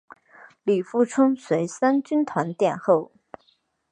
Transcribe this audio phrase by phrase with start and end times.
[0.63, 3.11] 李富春随三军团殿后。